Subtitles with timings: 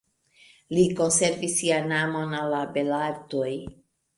[0.77, 3.53] Li konservis sian amon al la belartoj.